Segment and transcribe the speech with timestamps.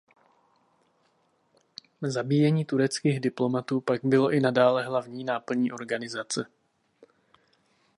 [2.01, 6.45] Zabíjení tureckých diplomatů pak bylo i dále hlavní náplní organizace.